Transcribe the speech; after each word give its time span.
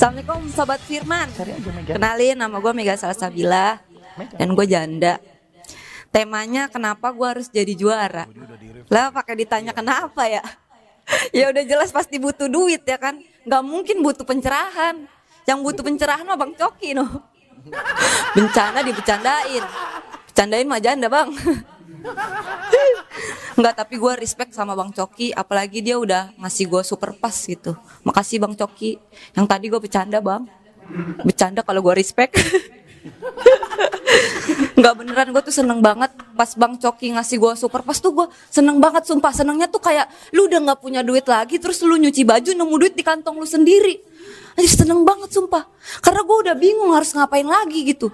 Assalamualaikum 0.00 0.48
Sobat 0.56 0.80
Firman. 0.80 1.28
Kenalin 1.84 2.32
nama 2.32 2.56
gue 2.56 2.72
Mega 2.72 2.96
Salsabila. 2.96 3.84
Dan 4.32 4.56
gue 4.56 4.64
janda. 4.64 5.20
Temanya 6.08 6.72
kenapa 6.72 7.12
gue 7.12 7.28
harus 7.28 7.52
jadi 7.52 7.68
juara? 7.76 8.24
Lah 8.88 9.12
pakai 9.12 9.44
ditanya 9.44 9.76
kenapa 9.76 10.24
ya? 10.24 10.40
Ya 11.36 11.52
udah 11.52 11.60
jelas 11.68 11.92
pasti 11.92 12.16
butuh 12.16 12.48
duit 12.48 12.80
ya 12.88 12.96
kan? 12.96 13.20
Gak 13.44 13.60
mungkin 13.60 14.00
butuh 14.00 14.24
pencerahan. 14.24 15.04
Yang 15.44 15.58
butuh 15.68 15.84
pencerahan 15.84 16.24
mah 16.24 16.40
Bang 16.40 16.56
Coki 16.56 16.96
no 16.96 17.04
Bencana 18.40 18.80
dibecandain 18.80 19.64
Becandain 20.32 20.64
mah 20.64 20.80
janda 20.80 21.12
bang 21.12 21.28
Enggak 23.60 23.76
tapi 23.76 24.00
gue 24.00 24.12
respect 24.16 24.56
sama 24.56 24.72
Bang 24.72 24.88
Coki. 24.94 25.36
Apalagi 25.36 25.84
dia 25.84 26.00
udah 26.00 26.32
ngasih 26.40 26.64
gue 26.70 26.82
super 26.86 27.12
pas 27.16 27.34
gitu. 27.34 27.76
Makasih 28.06 28.40
Bang 28.40 28.56
Coki. 28.56 28.96
Yang 29.36 29.46
tadi 29.46 29.68
gue 29.68 29.80
bercanda 29.80 30.18
bang. 30.22 30.48
Bercanda 31.22 31.60
kalau 31.60 31.84
gue 31.84 31.92
respect. 31.92 32.40
Enggak 34.80 34.94
beneran. 34.96 35.28
Gue 35.32 35.42
tuh 35.44 35.52
seneng 35.52 35.84
banget 35.84 36.08
Pas 36.36 36.48
Bang 36.56 36.80
Coki 36.80 37.12
ngasih 37.12 37.36
gue 37.36 37.52
super 37.56 37.84
pas 37.84 38.00
tuh 38.00 38.12
gue 38.16 38.26
seneng 38.48 38.80
banget 38.80 39.04
Sumpah. 39.04 39.32
Senengnya 39.36 39.68
tuh 39.68 39.84
kayak 39.84 40.08
Lu 40.32 40.48
udah 40.48 40.72
gak 40.72 40.80
punya 40.80 41.04
duit 41.04 41.28
lagi 41.28 41.60
Terus 41.60 41.84
lu 41.84 42.00
nyuci 42.00 42.24
baju 42.24 42.56
nemu 42.56 42.74
duit 42.80 42.96
di 42.96 43.04
kantong 43.04 43.36
lu 43.36 43.44
sendiri. 43.44 44.00
Anjir 44.56 44.72
seneng 44.72 45.04
banget 45.04 45.36
sumpah. 45.36 45.68
Karena 46.00 46.24
gue 46.24 46.36
udah 46.48 46.56
bingung 46.56 46.96
harus 46.96 47.12
ngapain 47.12 47.44
lagi 47.44 47.92
gitu 47.92 48.08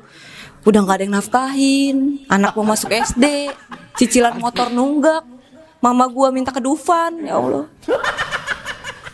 Udah 0.66 0.82
gak 0.82 0.98
ada 0.98 1.04
yang 1.06 1.14
nafkahin. 1.14 1.96
Anak 2.26 2.58
mau 2.58 2.66
masuk 2.66 2.90
SD 2.90 3.54
Cicilan 3.94 4.34
motor 4.42 4.66
nunggak. 4.66 5.22
Mama 5.78 6.10
gua 6.10 6.34
minta 6.34 6.50
ke 6.50 6.58
Dufan 6.58 7.22
Ya 7.22 7.38
Allah. 7.38 7.70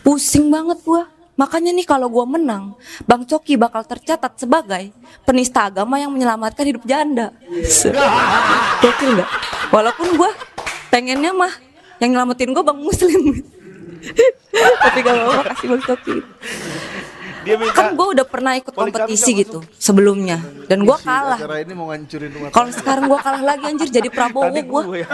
Pusing 0.01 0.49
banget 0.49 0.81
gua. 0.81 1.05
Makanya 1.37 1.69
nih 1.69 1.85
kalau 1.85 2.09
gua 2.09 2.25
menang 2.25 2.73
Bang 3.05 3.25
Coki 3.25 3.53
bakal 3.57 3.85
tercatat 3.85 4.33
sebagai 4.37 4.89
Penista 5.25 5.69
agama 5.69 6.01
yang 6.01 6.09
menyelamatkan 6.09 6.65
hidup 6.65 6.89
janda. 6.89 7.29
Gokil 8.81 9.21
gak? 9.21 9.29
Walaupun 9.69 10.17
gua 10.17 10.33
pengennya 10.89 11.37
mah 11.37 11.53
Yang 12.01 12.09
nyelamatin 12.17 12.49
gua 12.49 12.65
Bang 12.65 12.81
Muslim. 12.81 13.45
Tapi 14.83 14.99
gak 15.05 15.15
mau 15.21 15.37
kasih 15.53 15.67
Bang 15.69 15.83
Coki 15.85 16.17
Dia 17.43 17.55
minta 17.59 17.75
Kan 17.75 17.87
gua 17.99 18.07
udah 18.15 18.25
pernah 18.25 18.55
ikut 18.55 18.73
kompetisi 18.73 19.31
gitu 19.43 19.59
Sebelumnya 19.75 20.39
Dan 20.67 20.87
gua 20.87 20.97
kalah 20.97 21.39
Acara 21.39 21.59
ini 21.61 21.73
mau 21.75 21.91
ngancurin 21.91 22.31
rumah 22.31 22.49
Kalau 22.49 22.71
sekarang 22.71 23.03
gua 23.11 23.19
kalah 23.19 23.43
lagi 23.43 23.63
anjir 23.67 23.89
jadi 23.91 24.09
Prabowo 24.15 24.49
gue 24.49 25.03
ya. 25.03 25.07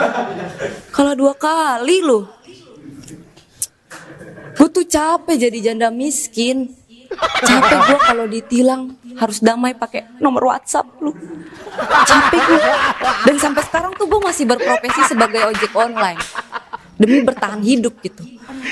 Kalah 0.93 1.15
dua 1.15 1.33
kali 1.33 2.03
loh. 2.03 2.29
Gue 4.59 4.67
tuh 4.69 4.85
capek 4.85 5.49
jadi 5.49 5.71
janda 5.71 5.87
miskin. 5.87 6.75
Capek 7.41 7.79
gue 7.89 7.99
kalau 8.05 8.25
ditilang 8.27 8.81
harus 9.17 9.39
damai 9.39 9.73
pakai 9.73 10.19
nomor 10.19 10.51
WhatsApp 10.51 10.99
lu. 10.99 11.15
Capek 11.79 12.41
gue. 12.43 12.61
Dan 13.25 13.35
sampai 13.39 13.63
sekarang 13.65 13.95
tuh 13.95 14.05
gue 14.05 14.21
masih 14.21 14.45
berprofesi 14.45 15.01
sebagai 15.15 15.47
ojek 15.47 15.71
online 15.73 16.19
demi 16.99 17.23
bertahan 17.23 17.63
hidup 17.63 17.95
gitu. 18.03 18.21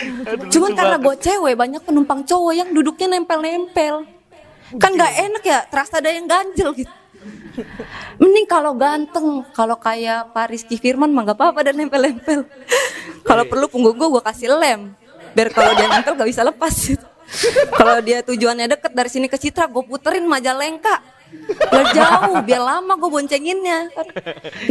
Cuman 0.53 0.71
karena 0.75 0.97
gue 0.99 1.15
cewek 1.17 1.55
banyak 1.57 1.81
penumpang 1.83 2.21
cowok 2.23 2.53
yang 2.53 2.69
duduknya 2.71 3.17
nempel-nempel. 3.17 4.05
Kan 4.75 4.91
nggak 4.99 5.13
enak 5.31 5.43
ya, 5.43 5.59
terasa 5.67 6.03
ada 6.03 6.11
yang 6.11 6.27
ganjel 6.27 6.75
gitu. 6.75 6.93
Mending 8.21 8.45
kalau 8.45 8.73
ganteng, 8.77 9.41
kalau 9.53 9.77
kayak 9.77 10.29
Pak 10.33 10.53
Rizky 10.53 10.77
Firman 10.77 11.09
mah 11.09 11.33
gak 11.33 11.37
apa-apa 11.37 11.59
dan 11.65 11.75
nempel-nempel. 11.77 12.45
Kalau 13.27 13.43
perlu 13.43 13.65
punggung 13.67 13.97
gue 13.97 14.07
gue 14.07 14.23
kasih 14.23 14.55
lem, 14.55 14.95
biar 15.35 15.51
kalau 15.51 15.75
dia 15.75 15.91
nempel 15.91 16.15
gak 16.15 16.29
bisa 16.31 16.47
lepas. 16.47 16.95
kalau 17.75 17.99
dia 17.99 18.23
tujuannya 18.23 18.71
deket 18.71 18.91
dari 18.95 19.09
sini 19.11 19.27
ke 19.27 19.36
Citra, 19.36 19.67
gue 19.67 19.83
puterin 19.83 20.23
Majalengka. 20.23 21.03
Biar 21.67 21.87
jauh, 21.91 22.39
biar 22.39 22.63
lama 22.63 22.95
gue 22.95 23.09
boncenginnya. 23.11 23.91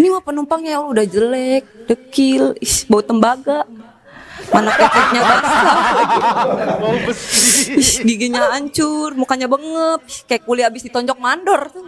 Ini 0.01 0.09
mah 0.09 0.25
penumpangnya 0.25 0.81
ya 0.81 0.81
udah 0.81 1.05
jelek, 1.05 1.65
dekil, 1.85 2.57
ih, 2.57 2.77
bau 2.89 3.05
tembaga. 3.05 3.69
Mana 4.53 4.71
kekeknya 4.75 5.21
basah 5.23 5.63
giginya 8.07 8.55
hancur, 8.55 9.15
mukanya 9.19 9.51
bengep, 9.51 10.01
kayak 10.31 10.43
kuliah 10.47 10.67
habis 10.71 10.87
ditonjok 10.87 11.19
mandor 11.19 11.71
tuh. 11.73 11.87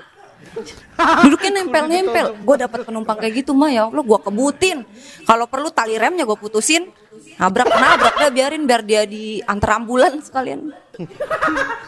Duduknya 0.98 1.62
nempel-nempel. 1.62 2.34
Gue 2.42 2.56
dapat 2.58 2.82
penumpang 2.82 3.18
kayak 3.18 3.44
gitu 3.44 3.52
mah 3.54 3.70
ya 3.70 3.86
Allah, 3.86 4.02
gue 4.02 4.18
kebutin. 4.18 4.82
Kalau 5.26 5.46
perlu 5.46 5.70
tali 5.70 5.94
remnya 5.98 6.26
gue 6.26 6.38
putusin. 6.38 6.90
Nabrak 7.38 7.70
nabrak 7.70 8.14
dah 8.18 8.30
biarin 8.34 8.66
biar 8.66 8.82
dia 8.82 9.02
diantar 9.06 9.78
ambulan 9.78 10.18
sekalian. 10.18 10.74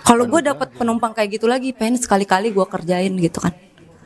Kalau 0.06 0.24
gue 0.26 0.40
dapat 0.42 0.70
penumpang 0.74 1.10
kayak 1.10 1.40
gitu 1.40 1.46
lagi, 1.50 1.74
pengen 1.74 1.98
sekali-kali 1.98 2.54
gue 2.54 2.66
kerjain 2.66 3.10
gitu 3.18 3.42
kan. 3.42 3.54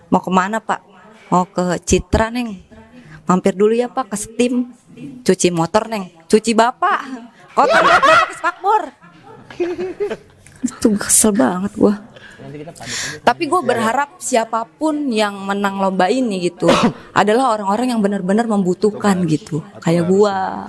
Mau 0.09 0.23
ke 0.23 0.31
mana 0.33 0.63
pak? 0.63 0.81
Mau 1.29 1.45
ke 1.49 1.81
Citra 1.85 2.33
neng. 2.33 2.65
Mampir 3.25 3.57
dulu 3.57 3.73
ya 3.77 3.91
pak 3.91 4.13
ke 4.13 4.17
Steam. 4.17 4.73
Cuci 5.25 5.51
motor 5.53 5.91
neng. 5.91 6.14
Cuci 6.31 6.53
bapak. 6.57 7.01
Kotor 7.55 7.81
banget 7.81 8.03
bapak 8.03 8.27
ke 8.27 8.35
spakbor. 8.39 8.83
Itu 10.65 10.89
kesel 10.99 11.33
banget 11.37 11.73
gue. 11.77 11.95
Tapi 13.25 13.49
gue 13.49 13.61
berharap 13.65 14.21
siapa 14.21 14.69
pun 14.69 15.09
yang 15.11 15.35
menang 15.49 15.81
lomba 15.81 16.13
ini 16.13 16.51
gitu 16.51 16.69
adalah 17.21 17.57
orang-orang 17.57 17.97
yang 17.97 18.01
benar-benar 18.05 18.47
membutuhkan 18.47 19.25
gitu. 19.27 19.65
Kayak 19.81 20.05
gua, 20.07 20.69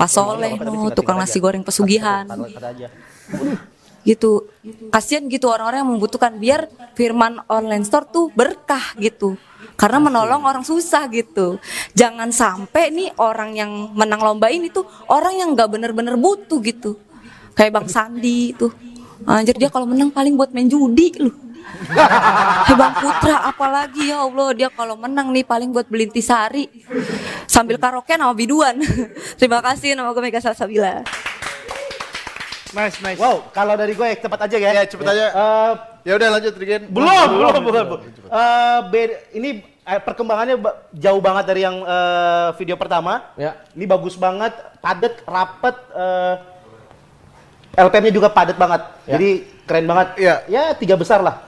Pak 0.00 0.10
Soleh, 0.10 0.58
no, 0.58 0.90
tukang 0.90 1.20
nasi 1.20 1.38
goreng 1.38 1.62
pesugihan, 1.62 2.24
gitu. 4.04 4.46
Kasian 4.92 5.26
gitu 5.32 5.50
orang-orang 5.50 5.82
yang 5.82 5.90
membutuhkan 5.96 6.36
biar 6.36 6.68
Firman 6.94 7.40
Online 7.48 7.82
Store 7.82 8.06
tuh 8.06 8.30
berkah 8.30 8.94
gitu. 9.00 9.34
Karena 9.74 9.98
menolong 9.98 10.44
orang 10.44 10.62
susah 10.62 11.08
gitu. 11.10 11.58
Jangan 11.96 12.30
sampai 12.30 12.92
nih 12.94 13.08
orang 13.18 13.56
yang 13.56 13.72
menang 13.96 14.22
lomba 14.22 14.52
ini 14.52 14.70
tuh 14.70 14.86
orang 15.10 15.40
yang 15.40 15.48
nggak 15.56 15.68
bener-bener 15.72 16.14
butuh 16.14 16.60
gitu. 16.62 17.00
Kayak 17.56 17.82
Bang 17.82 17.88
Sandi 17.90 18.54
tuh. 18.54 18.70
Anjir 19.24 19.56
dia 19.56 19.72
kalau 19.72 19.88
menang 19.88 20.12
paling 20.12 20.36
buat 20.36 20.52
main 20.52 20.68
judi 20.68 21.16
loh. 21.16 21.32
Hei 22.68 22.76
Bang 22.76 22.94
Putra 23.00 23.48
apalagi 23.48 24.12
ya 24.12 24.20
Allah 24.20 24.52
dia 24.52 24.68
kalau 24.68 25.00
menang 25.00 25.32
nih 25.32 25.48
paling 25.48 25.72
buat 25.72 25.88
beli 25.88 26.12
intisari 26.12 26.68
sambil 27.48 27.80
karaoke 27.80 28.14
sama 28.14 28.36
biduan. 28.36 28.78
Terima 29.40 29.64
kasih 29.64 29.96
nama 29.96 30.12
gue 30.12 30.22
Mega 30.22 30.44
Salsabila. 30.44 31.02
Nice, 32.74 32.98
nice. 33.00 33.16
Wow, 33.16 33.46
kalau 33.50 33.74
dari 33.74 33.92
gue 33.92 34.08
cepet 34.14 34.40
aja 34.40 34.56
ya. 34.56 34.70
Ya 34.72 34.82
cepet 34.84 35.06
aja. 35.06 35.26
Eh, 35.30 35.72
Ya 36.04 36.12
udah 36.14 36.36
lanjut 36.36 36.52
Rigen. 36.54 36.84
belum, 36.86 37.28
belum, 37.32 37.62
belum. 37.64 37.84
belum. 37.88 38.00
Eh, 38.26 38.78
beda- 38.90 39.20
ini 39.32 39.50
eh, 39.64 39.96
perkembangannya 39.98 40.56
ba- 40.58 40.76
jauh 40.92 41.16
banget 41.18 41.44
dari 41.46 41.62
yang 41.62 41.80
eh, 41.80 42.48
video 42.54 42.76
pertama. 42.76 43.24
Ya. 43.34 43.56
Ini 43.72 43.84
bagus 43.84 44.12
banget, 44.14 44.52
padet, 44.78 45.24
rapet. 45.24 45.72
eh, 45.94 46.34
LPM-nya 47.74 48.12
juga 48.12 48.28
padat 48.28 48.54
banget. 48.54 48.82
Ya. 49.02 49.12
Jadi 49.16 49.28
keren 49.64 49.86
banget. 49.86 50.08
Ya. 50.14 50.34
Ya 50.46 50.62
tiga 50.74 50.94
besar 50.94 51.18
lah. 51.18 51.40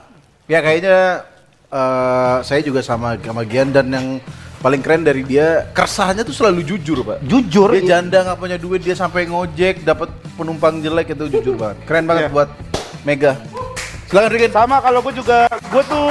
Ya 0.45 0.59
kayaknya 0.59 1.21
eh, 1.67 2.37
saya 2.41 2.59
juga 2.59 2.81
sama 2.81 3.13
sama 3.15 3.43
Gian 3.43 3.69
dan 3.69 3.87
yang 3.87 4.07
paling 4.67 4.83
keren 4.83 4.99
dari 4.99 5.23
dia 5.23 5.71
keresahannya 5.71 6.27
tuh 6.27 6.35
selalu 6.35 6.59
jujur 6.67 6.99
pak. 6.99 7.23
Jujur. 7.23 7.71
Dia 7.71 7.95
janda 7.95 8.19
nggak 8.27 8.35
punya 8.35 8.57
duit 8.59 8.83
dia 8.83 8.99
sampai 8.99 9.23
ngojek 9.23 9.87
dapat 9.87 10.11
penumpang 10.35 10.83
jelek 10.83 11.15
itu 11.15 11.39
jujur 11.39 11.55
banget. 11.63 11.87
Keren 11.87 12.03
banget 12.03 12.27
Iya. 12.27 12.31
buat 12.35 12.49
Mega. 13.07 13.39
Silakan 14.11 14.29
Rigen. 14.29 14.51
Sama 14.51 14.83
kalau 14.83 14.99
gue 14.99 15.13
juga, 15.15 15.47
gue 15.47 15.83
tuh 15.87 16.07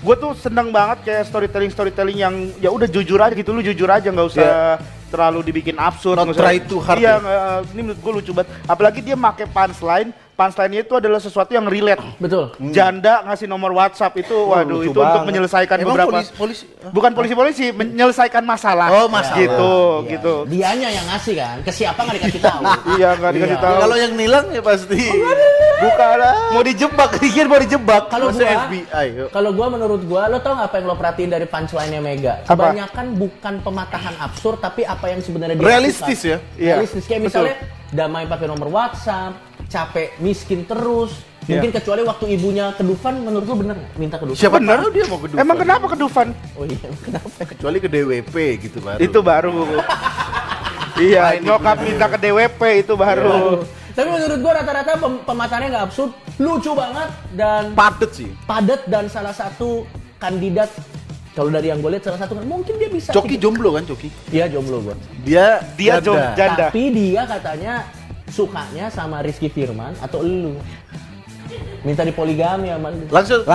gue 0.00 0.16
tuh 0.16 0.32
seneng 0.32 0.72
banget 0.72 1.04
kayak 1.04 1.28
storytelling 1.28 1.68
storytelling 1.68 2.16
yang 2.16 2.32
ya 2.56 2.72
udah 2.72 2.88
jujur 2.88 3.20
aja 3.20 3.36
gitu 3.36 3.52
lu 3.52 3.60
jujur 3.60 3.84
aja 3.84 4.08
nggak 4.08 4.28
usah 4.32 4.80
terlalu 5.10 5.42
dibikin 5.44 5.76
absurd 5.76 6.16
Not 6.16 6.32
try 6.32 6.56
too 6.60 6.78
hard 6.78 6.96
iya 6.96 7.10
ya. 7.10 7.14
nggak- 7.18 7.68
ini 7.68 7.80
menurut 7.82 7.98
gue 7.98 8.12
lucu 8.14 8.30
banget 8.32 8.48
apalagi 8.64 9.00
dia 9.00 9.14
make 9.14 9.44
punchline 9.46 10.08
punchline 10.32 10.72
itu 10.78 10.94
adalah 10.94 11.18
sesuatu 11.18 11.50
yang 11.50 11.66
relate 11.66 12.00
Betul. 12.16 12.54
janda 12.70 13.20
ngasih 13.22 13.44
nomor 13.44 13.70
WhatsApp 13.72 14.14
itu 14.16 14.32
waduh 14.32 14.78
lucu 14.78 14.88
itu 14.88 14.94
untuk 14.94 15.04
banget. 15.04 15.26
menyelesaikan 15.26 15.76
Emang 15.76 15.88
beberapa 15.90 16.12
polisi, 16.14 16.32
polisi 16.32 16.64
bukan 16.88 17.10
polisi-polisi 17.12 17.64
menyelesaikan 17.70 18.40
masalah 18.42 18.88
Oh, 18.88 19.06
masalah. 19.06 19.36
gitu 19.36 19.72
Iya. 20.00 20.10
gitu 20.12 20.34
Dianya 20.46 20.88
yang 20.90 21.06
ngasih 21.06 21.34
kan, 21.36 21.56
ke 21.60 21.70
siapa 21.70 22.00
nggak 22.00 22.16
dikasih 22.16 22.40
tahu. 22.40 22.62
iya 22.96 23.08
nggak 23.12 23.32
dikasih 23.32 23.52
Iya. 23.52 23.64
tahu 23.66 23.76
Kalau 23.80 23.96
yang 23.98 24.12
nilang 24.14 24.46
ya 24.48 24.62
pasti. 24.62 24.96
bukan 24.96 25.36
lah 25.82 26.34
Mau 26.50 26.62
dijebak, 26.62 27.10
Rigen 27.22 27.46
mau 27.46 27.56
dijebak. 27.56 28.02
Kalau 28.08 28.28
gua, 28.28 28.48
FBI, 28.66 29.06
kalau 29.30 29.50
gua 29.52 29.66
menurut 29.68 30.02
gua, 30.04 30.26
lo 30.26 30.38
tau 30.38 30.52
nggak 30.52 30.68
apa 30.68 30.76
yang 30.76 30.86
lo 30.86 30.94
perhatiin 30.94 31.30
dari 31.30 31.46
punchline-nya 31.46 32.00
Mega? 32.00 32.34
Apa? 32.42 32.50
Kebanyakan 32.50 33.06
bukan 33.14 33.54
pematahan 33.60 34.14
absurd, 34.18 34.58
tapi 34.58 34.82
apa 34.82 35.06
yang 35.08 35.20
sebenarnya 35.20 35.56
dia 35.56 35.64
Realistis 35.64 36.20
ya? 36.20 36.38
Iya, 36.54 36.74
Realistis 36.76 37.04
kayak 37.04 37.20
betul. 37.22 37.28
misalnya 37.46 37.54
damai 37.90 38.24
pakai 38.24 38.46
nomor 38.46 38.68
WhatsApp, 38.68 39.32
capek 39.66 40.14
miskin 40.18 40.62
terus. 40.64 41.12
Mungkin 41.40 41.74
kecuali 41.74 42.06
waktu 42.06 42.24
ibunya 42.30 42.70
ke 42.78 42.86
Dufan, 42.86 43.26
menurut 43.26 43.42
lo 43.42 43.56
bener 43.58 43.74
nggak? 43.74 43.92
Minta 43.98 44.16
ke 44.16 44.24
Dufan? 44.28 44.38
Siapa 44.38 44.62
Bener. 44.62 44.86
dia 44.94 45.04
mau 45.10 45.18
ke 45.18 45.26
Dufan. 45.26 45.42
emang 45.42 45.56
kenapa 45.58 45.84
ke 45.88 45.96
Dufan 45.98 46.28
Oh 46.54 46.62
iya, 46.62 46.78
kenapa? 47.06 47.26
Kecuali 47.42 47.76
ke 47.82 47.88
DWP 47.90 48.34
gitu 48.62 48.78
baru. 48.78 48.98
itu 49.02 49.18
baru 49.18 49.50
iya 51.00 51.36
nyokap 51.36 51.76
minta 51.78 52.04
ke 52.06 52.16
DWP 52.18 52.60
itu 52.80 52.92
baru 52.94 53.62
Tapi 53.90 54.06
menurut 54.06 54.38
gua 54.38 54.52
rata-rata 54.54 54.94
pem- 54.94 55.20
pematannya 55.20 55.66
nggak 55.68 55.84
absurd, 55.84 56.10
lucu 56.38 56.72
banget 56.72 57.08
dan 57.32 57.74
Padet 57.74 58.10
sih. 58.14 58.28
padat 58.44 58.80
dan 58.86 59.04
salah 59.06 59.32
satu 59.32 59.84
kandidat 60.16 60.68
kalau 61.30 61.48
dari 61.48 61.68
yang 61.68 61.78
gue 61.78 61.90
lihat 61.90 62.04
salah 62.04 62.18
satu 62.18 62.34
kan 62.34 62.44
mungkin 62.44 62.74
dia 62.76 62.86
bisa. 62.86 63.10
Coki 63.10 63.34
jomblo 63.34 63.72
kan 63.72 63.82
Coki? 63.82 64.08
Iya 64.28 64.46
jomblo 64.46 64.78
gua. 64.80 64.94
Dia 65.20 65.58
Dia 65.74 65.98
janda. 65.98 66.32
janda. 66.34 66.68
Tapi 66.68 66.80
dia 66.90 67.20
katanya 67.24 67.72
sukanya 68.26 68.88
sama 68.88 69.20
Rizky 69.20 69.46
Firman 69.46 69.94
atau 69.98 70.20
elu. 70.20 70.54
Minta 71.82 72.02
dipoligami 72.02 72.68
sama 72.68 72.88
lu. 72.90 73.04
Langsung. 73.08 73.40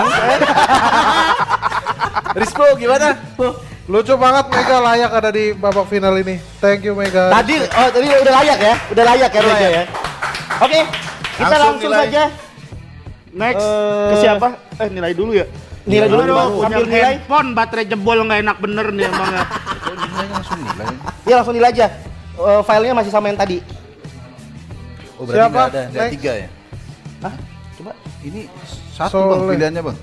Rispo 2.36 2.63
gimana? 2.75 3.15
Lucu 3.85 4.17
banget 4.17 4.45
Mega 4.49 4.77
layak 4.81 5.11
ada 5.13 5.29
di 5.29 5.53
babak 5.53 5.85
final 5.85 6.17
ini. 6.17 6.41
Thank 6.57 6.81
you 6.83 6.93
Mega. 6.93 7.29
Tadi 7.31 7.61
oh 7.61 7.87
tadi 7.87 8.07
udah 8.09 8.33
layak 8.35 8.57
ya, 8.59 8.75
udah 8.89 9.03
layak 9.05 9.29
ya 9.29 9.41
Mega 9.43 9.67
ya. 9.69 9.83
Oke, 10.57 10.79
kita 11.31 11.45
Langsung 11.45 11.61
langsung, 11.61 11.81
nilai. 11.85 12.01
saja 12.01 12.23
Next 13.29 13.61
Eh, 13.61 14.07
ke 14.07 14.15
siapa? 14.17 14.47
Eh 14.75 14.87
nilai 14.89 15.11
dulu 15.11 15.31
ya. 15.31 15.45
nilai 15.85 16.09
dulu 16.09 16.17
Aduh, 16.19 16.33
Bang. 16.33 16.49
punya 16.49 16.65
ambil 16.71 16.85
nilai. 16.87 17.03
handphone 17.05 17.49
baterai 17.53 17.85
jebol 17.85 18.17
nggak 18.25 18.39
enak 18.41 18.57
bener 18.57 18.85
nih 18.89 19.05
emang 19.05 19.29
ya. 19.29 19.43
langsung 20.25 20.57
nilai. 20.57 20.85
Iya 21.21 21.33
langsung 21.35 21.53
nilai 21.53 21.69
aja. 21.69 21.85
Eh, 22.35 22.61
filenya 22.63 22.95
masih 22.95 23.11
sama 23.13 23.25
yang 23.27 23.37
tadi. 23.37 23.57
Oh 25.15 25.23
berarti 25.23 25.37
Siapa? 25.37 25.61
ada, 25.61 25.81
ada 25.83 25.93
Next. 26.01 26.11
tiga 26.11 26.31
ya? 26.33 26.47
Hah? 27.21 27.33
Coba, 27.75 27.91
Ini 28.19 28.41
satu 28.91 29.13
bang 29.21 29.29
Soleh. 29.37 29.51
pilihannya 29.53 29.81
bang. 29.83 29.97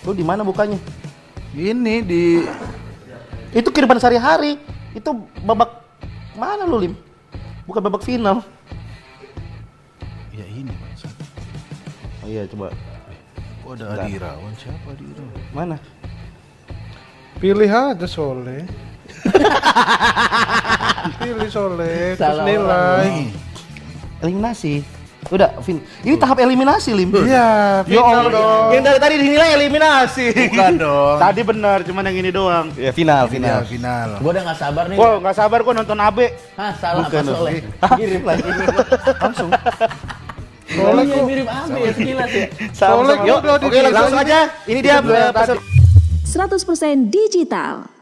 lu 0.00 0.10
di 0.10 0.24
mana 0.24 0.42
bukanya? 0.42 0.78
Ini 1.54 1.94
di 2.06 2.46
Itu 3.50 3.74
kehidupan 3.74 3.98
sehari-hari. 3.98 4.62
Itu 4.94 5.26
babak 5.42 5.82
mana 6.38 6.62
lu 6.62 6.78
Lim? 6.78 6.94
Bukan 7.66 7.82
babak 7.82 8.06
final. 8.06 8.46
ya 10.30 10.46
ini 10.46 10.70
bang. 10.70 10.94
Oh 12.22 12.28
iya 12.30 12.46
coba. 12.46 12.70
Oh 13.66 13.74
ada 13.74 13.98
Adi 13.98 14.16
Irawan 14.16 14.54
siapa 14.54 14.94
Adi 14.94 15.04
Irawan? 15.04 15.42
Mana? 15.50 15.76
Pilih 17.42 17.68
aja 17.68 18.06
Soleh. 18.06 18.64
Pilih 21.20 21.50
Soleh, 21.50 22.14
terus 22.14 22.40
nilai. 22.46 23.34
Eliminasi. 24.22 24.99
Udah, 25.28 25.60
fin. 25.60 25.76
Ini 26.00 26.16
tahap 26.16 26.40
eliminasi 26.40 26.90
Lim. 26.90 27.12
Iya, 27.12 27.84
Ya 27.84 28.00
final 28.00 28.24
Allah. 28.24 28.32
dong. 28.32 28.68
Yang 28.72 28.82
dari 28.82 28.98
tadi 28.98 29.14
dinilai 29.20 29.48
eliminasi. 29.52 30.24
Bukan 30.48 30.74
dong. 30.74 31.16
Tadi 31.28 31.40
benar, 31.44 31.78
cuman 31.84 32.02
yang 32.08 32.16
ini 32.18 32.30
doang. 32.32 32.66
Ya 32.74 32.90
final, 32.90 33.28
Final 33.28 33.60
final. 33.62 34.10
Gue 34.16 34.30
udah 34.32 34.42
nggak 34.48 34.58
sabar 34.58 34.84
nih. 34.88 34.96
Wow, 34.96 35.20
nggak 35.20 35.36
sabar 35.36 35.58
gua 35.60 35.74
nonton 35.76 35.98
Abe. 36.00 36.26
Hah, 36.56 36.72
salah 36.74 37.04
Bukan, 37.04 37.20
apa 37.20 37.32
Soleh? 37.36 37.52
Mirip 37.94 38.22
lagi. 38.24 38.42
Langsung. 39.20 39.50
Soleh 40.70 41.04
iya, 41.04 41.18
mirip 41.20 41.46
Abi 41.46 41.78
ya 41.78 41.92
sekilas 41.92 42.30
ya. 42.30 42.46
Soleh 42.72 43.16
Yuk, 43.20 43.38
udah 43.44 43.54
oke 43.60 43.78
langsung 43.86 44.18
aja. 44.18 44.38
Ini 44.64 44.78
dia 44.80 44.96
eh, 44.98 45.30
peser- 45.30 45.62
100% 46.24 47.10
digital. 47.10 47.99